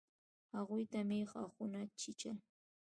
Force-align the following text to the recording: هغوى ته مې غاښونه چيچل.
هغوى 0.55 0.83
ته 0.91 0.99
مې 1.07 1.19
غاښونه 1.31 1.79
چيچل. 1.99 2.37